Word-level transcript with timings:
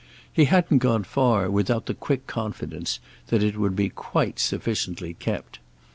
He 0.33 0.45
hadn't 0.45 0.79
gone 0.79 1.03
far 1.03 1.47
without 1.47 1.85
the 1.85 1.93
quick 1.93 2.25
confidence 2.25 2.99
that 3.27 3.43
it 3.43 3.55
would 3.55 3.75
be 3.75 3.89
quite 3.89 4.39
sufficiently 4.39 5.13
kept. 5.13 5.59